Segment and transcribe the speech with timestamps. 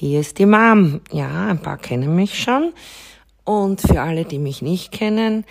[0.00, 1.00] Hier ist die Mom.
[1.10, 2.72] Ja, ein paar kennen mich schon.
[3.42, 5.44] Und für alle, die mich nicht kennen,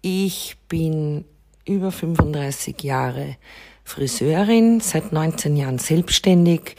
[0.00, 1.24] ich bin
[1.64, 3.36] über 35 Jahre
[3.84, 6.74] Friseurin, seit 19 Jahren selbstständig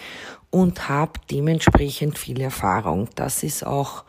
[0.49, 3.07] und habe dementsprechend viel Erfahrung.
[3.15, 4.03] Das ist auch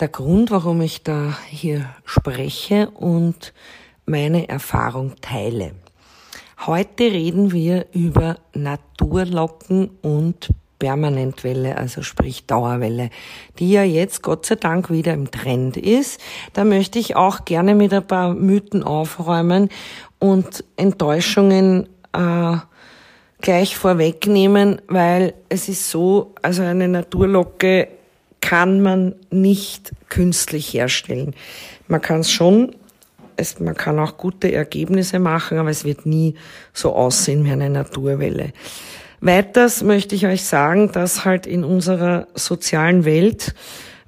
[0.00, 3.52] der Grund, warum ich da hier spreche und
[4.06, 5.74] meine Erfahrung teile.
[6.64, 10.48] Heute reden wir über Naturlocken und
[10.80, 13.10] Permanentwelle, also sprich Dauerwelle,
[13.60, 16.20] die ja jetzt Gott sei Dank wieder im Trend ist.
[16.54, 19.68] Da möchte ich auch gerne mit ein paar Mythen aufräumen
[20.18, 22.56] und Enttäuschungen äh,
[23.40, 27.88] gleich vorwegnehmen, weil es ist so, also eine Naturlocke
[28.40, 31.34] kann man nicht künstlich herstellen.
[31.88, 32.74] Man kann es schon,
[33.58, 36.34] man kann auch gute Ergebnisse machen, aber es wird nie
[36.72, 38.52] so aussehen wie eine Naturwelle.
[39.20, 43.54] Weiters möchte ich euch sagen, dass halt in unserer sozialen Welt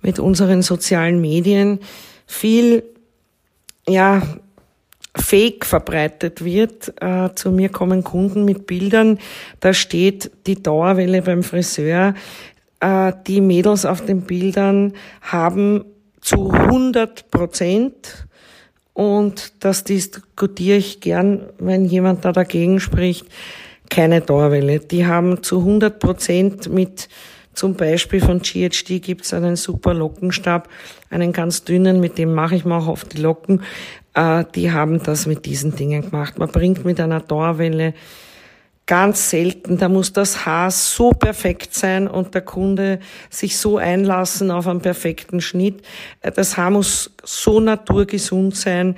[0.00, 1.80] mit unseren sozialen Medien
[2.27, 2.82] viel,
[3.86, 4.22] ja,
[5.14, 6.94] Fake verbreitet wird.
[7.02, 9.18] Äh, zu mir kommen Kunden mit Bildern,
[9.60, 12.14] da steht die Dauerwelle beim Friseur.
[12.80, 15.84] Äh, die Mädels auf den Bildern haben
[16.22, 18.27] zu 100 Prozent
[18.94, 23.27] und das diskutiere ich gern, wenn jemand da dagegen spricht,
[23.92, 24.80] keine Dauerwelle.
[24.80, 27.10] Die haben zu 100 Prozent mit
[27.52, 30.70] zum Beispiel von GHD gibt's einen super Lockenstab,
[31.10, 33.60] einen ganz dünnen, mit dem mache ich mir auch oft die Locken.
[34.14, 36.38] Äh, die haben das mit diesen Dingen gemacht.
[36.38, 37.92] Man bringt mit einer Dauerwelle
[38.86, 42.98] ganz selten, da muss das Haar so perfekt sein und der Kunde
[43.30, 45.83] sich so einlassen auf einen perfekten Schnitt.
[46.20, 48.97] Das Haar muss so naturgesund sein,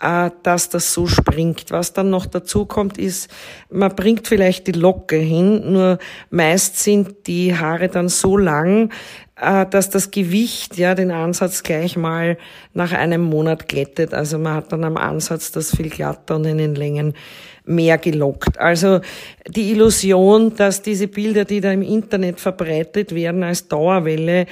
[0.00, 1.70] äh, dass das so springt.
[1.70, 3.30] Was dann noch dazu kommt, ist,
[3.70, 5.98] man bringt vielleicht die Locke hin, nur
[6.30, 8.92] meist sind die Haare dann so lang,
[9.36, 12.38] dass das Gewicht ja den Ansatz gleich mal
[12.72, 14.14] nach einem Monat glättet.
[14.14, 17.14] Also man hat dann am Ansatz das viel glatter und in den Längen
[17.64, 18.58] mehr gelockt.
[18.58, 19.00] Also
[19.48, 24.46] die Illusion, dass diese Bilder, die da im Internet verbreitet werden als Dauerwelle,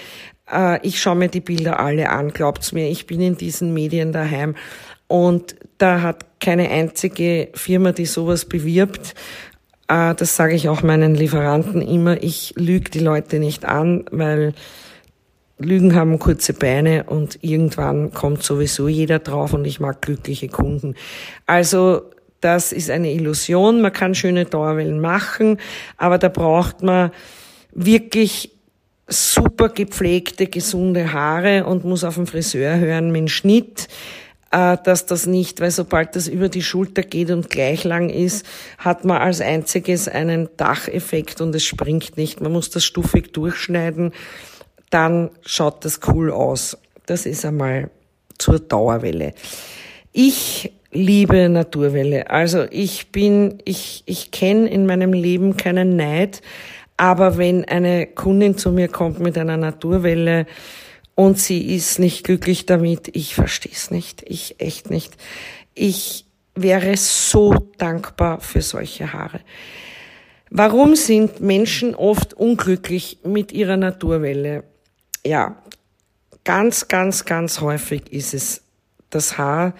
[0.50, 4.12] äh, ich schaue mir die Bilder alle an, glaubt's mir, ich bin in diesen Medien
[4.12, 4.56] daheim
[5.06, 9.14] und da hat keine einzige Firma, die sowas bewirbt.
[9.92, 12.22] Äh, das sage ich auch meinen Lieferanten immer.
[12.22, 14.54] Ich lüge die Leute nicht an, weil
[15.58, 20.94] Lügen haben kurze Beine und irgendwann kommt sowieso jeder drauf und ich mag glückliche Kunden.
[21.46, 22.02] Also
[22.40, 23.82] das ist eine Illusion.
[23.82, 25.58] Man kann schöne Dauerwellen machen,
[25.98, 27.12] aber da braucht man
[27.72, 28.50] wirklich
[29.06, 33.88] super gepflegte, gesunde Haare und muss auf den Friseur hören mit dem Schnitt
[34.52, 38.44] dass das nicht, weil sobald das über die Schulter geht und gleich lang ist,
[38.76, 42.42] hat man als einziges einen Dacheffekt und es springt nicht.
[42.42, 44.12] Man muss das stufig durchschneiden,
[44.90, 46.76] dann schaut das cool aus.
[47.06, 47.90] Das ist einmal
[48.36, 49.32] zur Dauerwelle.
[50.12, 52.28] Ich liebe Naturwelle.
[52.28, 56.42] Also ich bin, ich, ich kenne in meinem Leben keinen Neid,
[56.98, 60.46] aber wenn eine Kundin zu mir kommt mit einer Naturwelle,
[61.14, 63.14] und sie ist nicht glücklich damit.
[63.14, 64.22] Ich verstehe es nicht.
[64.26, 65.14] Ich echt nicht.
[65.74, 69.40] Ich wäre so dankbar für solche Haare.
[70.50, 74.64] Warum sind Menschen oft unglücklich mit ihrer Naturwelle?
[75.24, 75.62] Ja,
[76.44, 78.62] ganz, ganz, ganz häufig ist es
[79.08, 79.74] das Haar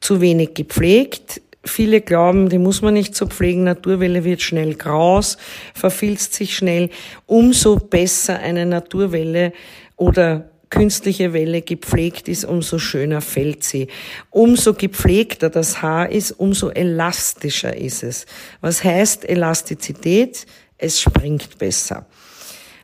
[0.00, 1.40] zu wenig gepflegt.
[1.64, 3.64] Viele glauben, die muss man nicht so pflegen.
[3.64, 5.36] Naturwelle wird schnell graus,
[5.74, 6.90] verfilzt sich schnell.
[7.26, 9.52] Umso besser eine Naturwelle
[9.96, 13.88] oder künstliche Welle gepflegt ist, umso schöner fällt sie.
[14.30, 18.26] Umso gepflegter das Haar ist, umso elastischer ist es.
[18.60, 20.46] Was heißt Elastizität?
[20.76, 22.06] Es springt besser.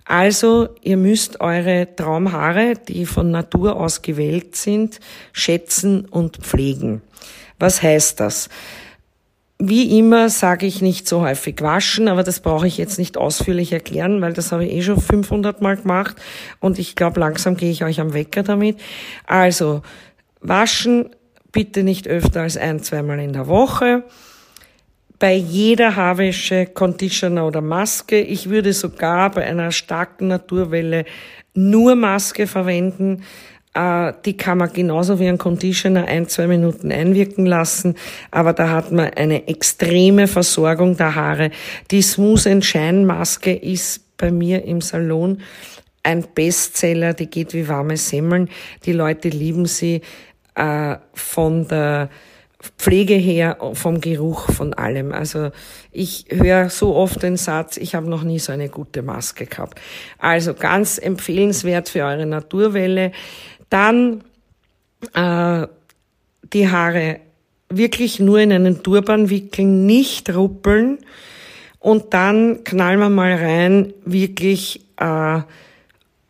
[0.05, 5.01] Also, ihr müsst eure Traumhaare, die von Natur aus gewählt sind,
[5.33, 7.01] schätzen und pflegen.
[7.59, 8.51] Was heißt das?
[9.59, 13.73] Wie immer sage ich nicht so häufig waschen, aber das brauche ich jetzt nicht ausführlich
[13.73, 16.17] erklären, weil das habe ich eh schon 500 Mal gemacht
[16.59, 18.81] und ich glaube, langsam gehe ich euch am Wecker damit.
[19.27, 19.83] Also,
[20.41, 21.11] waschen
[21.53, 24.03] bitte nicht öfter als ein, zweimal in der Woche.
[25.21, 28.21] Bei jeder Haarwäsche Conditioner oder Maske.
[28.21, 31.05] Ich würde sogar bei einer starken Naturwelle
[31.55, 33.23] nur Maske verwenden,
[33.77, 37.97] die kann man genauso wie ein Conditioner ein, zwei Minuten einwirken lassen,
[38.31, 41.51] aber da hat man eine extreme Versorgung der Haare.
[41.91, 45.41] Die Smooth and Shine Maske ist bei mir im Salon
[46.05, 48.49] ein Bestseller, die geht wie warme Semmeln.
[48.85, 50.03] Die Leute lieben sie
[50.55, 52.11] äh, von der
[52.79, 55.13] Pflege her, vom Geruch, von allem.
[55.13, 55.51] Also
[55.93, 59.81] ich höre so oft den Satz, ich habe noch nie so eine gute Maske gehabt.
[60.19, 63.13] Also ganz empfehlenswert für eure Naturwelle.
[63.75, 64.23] Dann
[65.15, 65.67] äh,
[66.53, 67.19] die Haare
[67.69, 70.99] wirklich nur in einen Turban wickeln, nicht ruppeln
[71.81, 75.41] und dann knallen wir mal rein wirklich äh,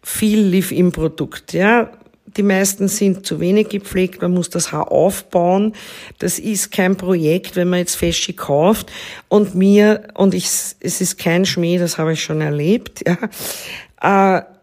[0.02, 1.52] viel Live-In-Produkt.
[1.52, 1.90] Ja,
[2.34, 5.74] die meisten sind zu wenig gepflegt, man muss das Haar aufbauen.
[6.20, 8.90] Das ist kein Projekt, wenn man jetzt Feschi kauft
[9.28, 14.53] und mir, und ich, es ist kein Schmäh, das habe ich schon erlebt, ja, äh,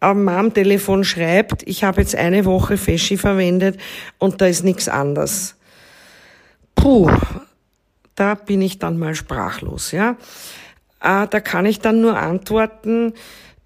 [0.00, 3.78] am Telefon schreibt, ich habe jetzt eine Woche Feschi verwendet
[4.18, 5.56] und da ist nichts anders.
[6.74, 7.10] Puh,
[8.14, 10.16] da bin ich dann mal sprachlos, ja.
[11.02, 13.12] Äh, da kann ich dann nur antworten,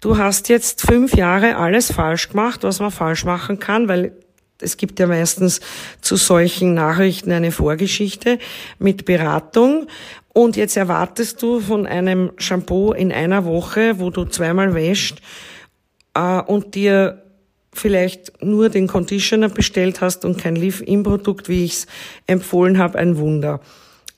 [0.01, 4.11] du hast jetzt fünf Jahre alles falsch gemacht, was man falsch machen kann, weil
[4.61, 5.59] es gibt ja meistens
[6.01, 8.39] zu solchen Nachrichten eine Vorgeschichte
[8.79, 9.87] mit Beratung.
[10.31, 15.21] Und jetzt erwartest du von einem Shampoo in einer Woche, wo du zweimal wäscht
[16.15, 17.21] äh, und dir
[17.73, 21.87] vielleicht nur den Conditioner bestellt hast und kein Leave-In-Produkt, wie ich es
[22.25, 23.59] empfohlen habe, ein Wunder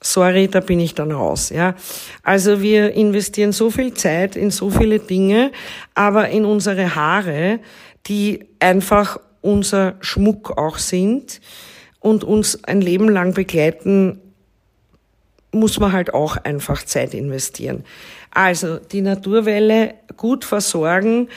[0.00, 1.74] sorry, da bin ich dann raus, ja.
[2.22, 5.52] Also wir investieren so viel Zeit in so viele Dinge,
[5.94, 7.60] aber in unsere Haare,
[8.06, 11.40] die einfach unser Schmuck auch sind
[12.00, 14.20] und uns ein Leben lang begleiten,
[15.50, 17.84] muss man halt auch einfach Zeit investieren.
[18.30, 21.28] Also die Naturwelle gut versorgen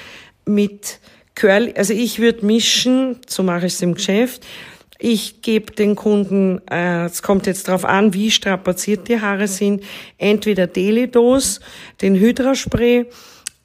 [0.46, 1.00] mit
[1.36, 4.46] Curl, also ich würde mischen, so mache ich es im Geschäft,
[5.04, 9.84] ich gebe den Kunden, äh, es kommt jetzt darauf an, wie strapaziert die Haare sind,
[10.20, 11.60] entweder Delidos,
[12.02, 13.08] den Hydraspray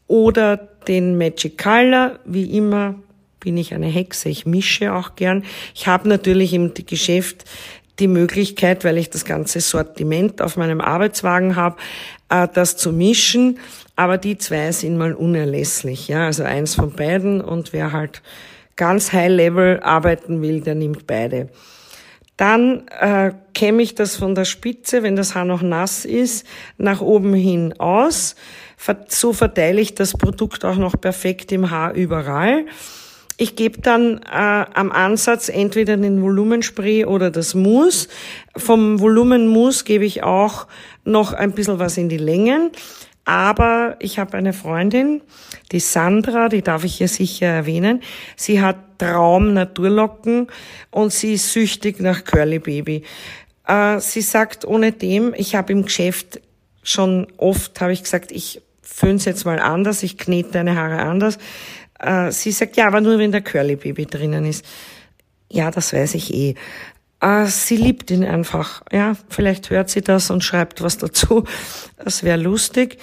[0.07, 2.95] oder den Magic Color, wie immer
[3.41, 5.45] bin ich eine Hexe, ich mische auch gern.
[5.75, 7.45] Ich habe natürlich im Geschäft
[7.99, 11.77] die Möglichkeit, weil ich das ganze Sortiment auf meinem Arbeitswagen habe,
[12.29, 13.59] äh, das zu mischen.
[13.97, 16.09] Aber die zwei sind mal unerlässlich.
[16.09, 18.23] Ja, also eins von beiden und wer halt
[18.77, 21.49] ganz High-Level arbeiten will, der nimmt beide.
[22.37, 26.47] Dann äh, kämme ich das von der Spitze, wenn das Haar noch nass ist,
[26.77, 28.37] nach oben hin aus.
[29.09, 32.67] So verteile ich das Produkt auch noch perfekt im Haar überall.
[33.39, 38.09] Ich gebe dann äh, am Ansatz entweder den Volumenspray oder das Mousse.
[38.57, 40.67] Vom Volumenmousse gebe ich auch
[41.05, 42.71] noch ein bisschen was in die Längen.
[43.27, 45.21] Aber ich habe eine Freundin,
[45.73, 48.03] die Sandra, die darf ich hier sicher erwähnen.
[48.37, 50.47] Sie hat Traum Naturlocken
[50.91, 53.03] und sie ist süchtig nach Curly Baby.
[53.67, 56.41] Äh, sie sagt ohne dem, ich habe im Geschäft
[56.85, 61.39] schon oft, habe ich gesagt, ich föhn's jetzt mal anders, ich knete deine Haare anders.
[61.99, 64.65] Äh, sie sagt, ja, aber nur wenn der Curly Baby drinnen ist.
[65.51, 66.55] Ja, das weiß ich eh.
[67.21, 68.83] Äh, sie liebt ihn einfach.
[68.93, 71.45] Ja, vielleicht hört sie das und schreibt was dazu.
[71.97, 72.99] Das wäre lustig.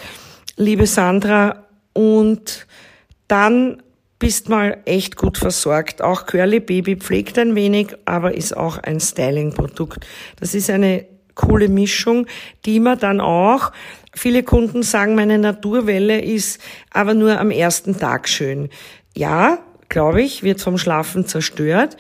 [0.56, 1.64] Liebe Sandra,
[1.94, 2.68] und
[3.28, 3.82] dann
[4.20, 6.02] bist mal echt gut versorgt.
[6.02, 10.06] Auch Curly Baby pflegt ein wenig, aber ist auch ein Styling-Produkt.
[10.40, 12.28] Das ist eine coole Mischung,
[12.66, 13.72] die man dann auch,
[14.14, 18.70] viele Kunden sagen, meine Naturwelle ist aber nur am ersten Tag schön.
[19.16, 19.60] Ja,
[19.90, 21.98] glaube ich, wird vom Schlafen zerstört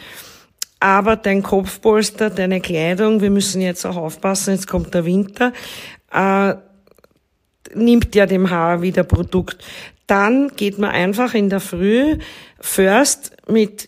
[0.84, 5.54] aber dein Kopfpolster, deine Kleidung, wir müssen jetzt auch aufpassen, jetzt kommt der Winter,
[6.12, 6.56] äh,
[7.74, 9.64] nimmt ja dem Haar wieder Produkt.
[10.08, 12.18] Dann geht man einfach in der Früh
[12.60, 13.88] first mit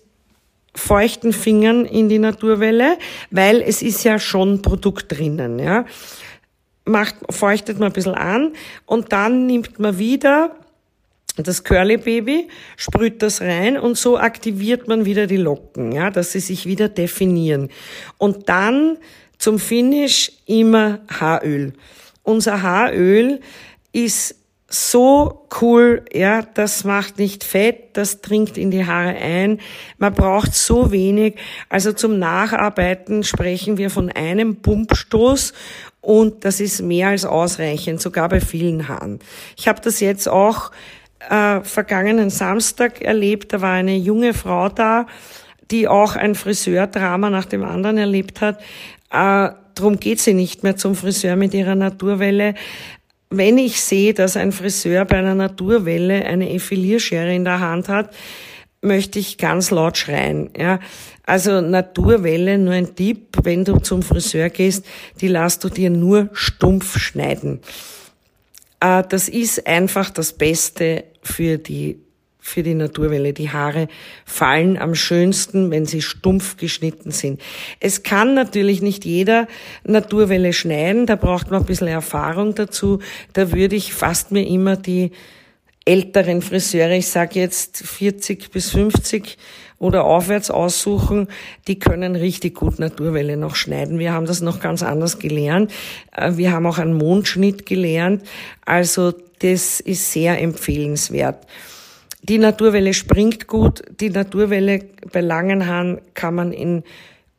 [0.75, 2.97] feuchten Fingern in die Naturwelle,
[3.31, 5.85] weil es ist ja schon Produkt drinnen, ja.
[6.87, 8.53] Macht, feuchtet man ein bisschen an
[8.85, 10.55] und dann nimmt man wieder
[11.37, 16.31] das Curly Baby, sprüht das rein und so aktiviert man wieder die Locken, ja, dass
[16.31, 17.69] sie sich wieder definieren.
[18.17, 18.97] Und dann
[19.37, 21.73] zum Finish immer Haaröl.
[22.23, 23.41] Unser Haaröl
[23.91, 24.35] ist
[24.75, 29.59] so cool, ja, das macht nicht fett, das dringt in die Haare ein.
[29.97, 31.35] Man braucht so wenig.
[31.69, 35.53] Also zum Nacharbeiten sprechen wir von einem Pumpstoß
[36.01, 39.19] und das ist mehr als ausreichend, sogar bei vielen Haaren.
[39.57, 40.71] Ich habe das jetzt auch
[41.29, 43.53] äh, vergangenen Samstag erlebt.
[43.53, 45.07] Da war eine junge Frau da,
[45.71, 48.61] die auch ein Friseurdrama nach dem anderen erlebt hat.
[49.11, 52.55] Äh, drum geht sie nicht mehr zum Friseur mit ihrer Naturwelle.
[53.29, 58.13] Wenn ich sehe, dass ein Friseur bei einer Naturwelle eine Effilierschere in der Hand hat,
[58.81, 60.51] möchte ich ganz laut schreien.
[60.57, 60.79] Ja.
[61.25, 64.85] Also Naturwelle, nur ein Tipp, wenn du zum Friseur gehst,
[65.21, 67.61] die lässt du dir nur stumpf schneiden.
[68.79, 72.04] Äh, das ist einfach das Beste für die
[72.45, 73.33] für die Naturwelle.
[73.33, 73.87] Die Haare
[74.23, 77.41] fallen am schönsten, wenn sie stumpf geschnitten sind.
[77.79, 79.47] Es kann natürlich nicht jeder
[79.83, 82.99] Naturwelle schneiden, da braucht man ein bisschen Erfahrung dazu.
[83.33, 85.11] Da würde ich fast mir immer die
[85.85, 89.37] älteren Friseure, ich sage jetzt 40 bis 50
[89.79, 91.27] oder aufwärts aussuchen,
[91.67, 93.97] die können richtig gut Naturwelle noch schneiden.
[93.97, 95.71] Wir haben das noch ganz anders gelernt.
[96.15, 98.23] Äh, wir haben auch einen Mondschnitt gelernt.
[98.65, 101.45] Also das ist sehr empfehlenswert.
[102.27, 103.83] Die Naturwelle springt gut.
[103.99, 104.79] Die Naturwelle
[105.11, 106.83] bei langen Haaren kann man in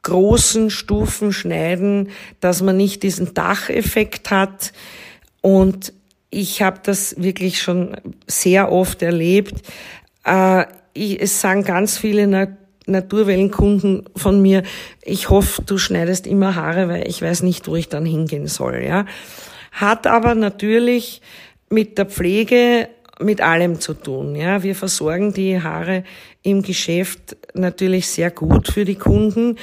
[0.02, 4.72] großen Stufen schneiden, dass man nicht diesen Dacheffekt hat.
[5.40, 5.92] Und
[6.30, 7.96] ich habe das wirklich schon
[8.28, 9.54] sehr oft erlebt.
[10.24, 12.46] Äh, es sagen ganz viele Na
[12.88, 14.62] Naturwellenkunden von mir,
[15.02, 18.84] ich hoffe, du schneidest immer Haare, weil ich weiß nicht, wo ich dann hingehen soll.
[18.86, 19.06] Ja,
[19.72, 21.20] hat aber natürlich
[21.68, 22.88] mit der Pflege
[23.20, 24.36] mit allem zu tun.
[24.36, 26.04] Ja, wir versorgen die Haare
[26.42, 29.56] im Geschäft natürlich sehr gut für die Kunden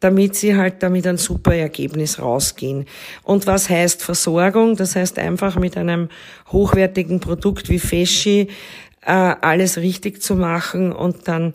[0.00, 2.86] damit sie halt damit ein super Ergebnis rausgehen.
[3.24, 4.76] Und was heißt Versorgung?
[4.76, 6.08] Das heißt einfach mit einem
[6.52, 8.48] hochwertigen Produkt wie Feschi
[9.02, 11.54] äh, alles richtig zu machen und dann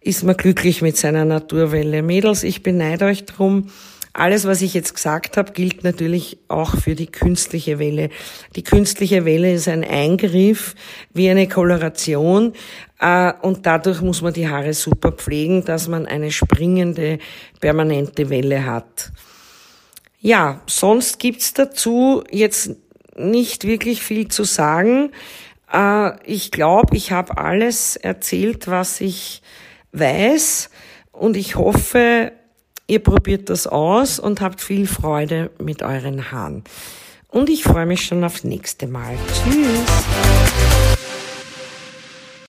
[0.00, 2.02] ist man glücklich mit seiner Naturwelle.
[2.02, 3.70] Mädels, ich beneide euch drum.
[4.18, 8.08] Alles, was ich jetzt gesagt habe, gilt natürlich auch für die künstliche Welle.
[8.54, 10.74] Die künstliche Welle ist ein Eingriff
[11.12, 12.54] wie eine Koloration
[12.98, 17.18] äh, und dadurch muss man die Haare super pflegen, dass man eine springende,
[17.60, 19.12] permanente Welle hat.
[20.18, 22.70] Ja, sonst gibt's dazu jetzt
[23.18, 25.10] nicht wirklich viel zu sagen.
[25.70, 29.42] Äh, ich glaube, ich habe alles erzählt, was ich
[29.92, 30.70] weiß
[31.12, 32.32] und ich hoffe,
[32.88, 36.62] Ihr probiert das aus und habt viel Freude mit euren Haaren.
[37.28, 39.18] Und ich freue mich schon aufs nächste Mal.
[39.28, 40.45] Tschüss!